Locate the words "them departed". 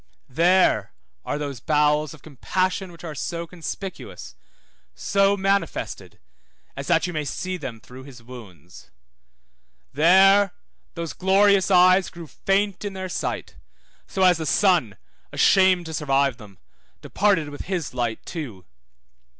16.37-17.49